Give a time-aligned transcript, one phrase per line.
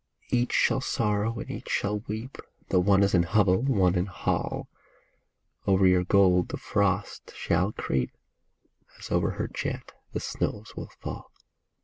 [0.31, 2.39] Each shall sorrow and each shall weep.
[2.69, 4.67] Though one is in hovel, one in hall;
[5.67, 8.09] Over your gold the frost shall creep,
[8.97, 11.31] As over her jet the snows will fall.